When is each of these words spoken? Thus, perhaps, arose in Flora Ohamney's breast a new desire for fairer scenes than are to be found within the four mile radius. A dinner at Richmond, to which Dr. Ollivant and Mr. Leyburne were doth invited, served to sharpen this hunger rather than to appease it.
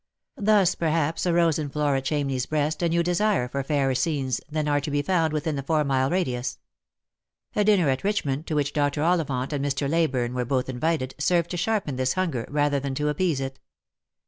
Thus, 0.37 0.73
perhaps, 0.73 1.27
arose 1.27 1.59
in 1.59 1.69
Flora 1.69 2.01
Ohamney's 2.01 2.47
breast 2.47 2.81
a 2.81 2.89
new 2.89 3.03
desire 3.03 3.47
for 3.47 3.61
fairer 3.61 3.93
scenes 3.93 4.41
than 4.49 4.67
are 4.67 4.81
to 4.81 4.89
be 4.89 5.03
found 5.03 5.31
within 5.31 5.55
the 5.55 5.61
four 5.61 5.83
mile 5.83 6.09
radius. 6.09 6.57
A 7.55 7.63
dinner 7.63 7.87
at 7.87 8.03
Richmond, 8.03 8.47
to 8.47 8.55
which 8.55 8.73
Dr. 8.73 9.03
Ollivant 9.03 9.53
and 9.53 9.63
Mr. 9.63 9.87
Leyburne 9.87 10.33
were 10.33 10.43
doth 10.45 10.69
invited, 10.69 11.13
served 11.19 11.51
to 11.51 11.57
sharpen 11.57 11.97
this 11.97 12.13
hunger 12.13 12.47
rather 12.49 12.79
than 12.79 12.95
to 12.95 13.09
appease 13.09 13.39
it. 13.39 13.59